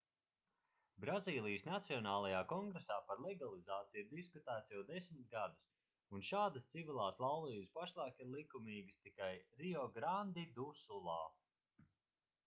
[1.03, 8.25] brazīlijas nacionālajā kongresā par legalizāciju ir diskutēts jau 10 gadus un šādas civilās laulības pašlaik
[8.27, 9.31] ir likumīgas tikai
[9.63, 11.19] riograndi du sulā